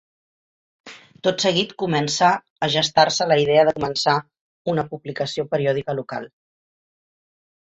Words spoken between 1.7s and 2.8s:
començà a